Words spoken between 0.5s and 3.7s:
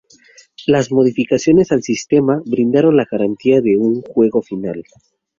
Las modificaciones al sistema brindaron la garantía